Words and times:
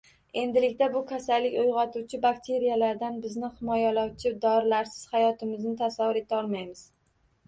Endilikda 0.41 0.85
bu— 0.93 0.99
kasallik 1.09 1.57
uyg‘otuvchi 1.63 2.19
bakteriyalardan 2.23 3.19
bizni 3.25 3.49
himoyalovchi 3.59 4.31
dorilarsiz 4.47 5.05
hayotimizni 5.13 5.75
tasavvur 5.83 6.21
etolmaymiz. 6.23 6.83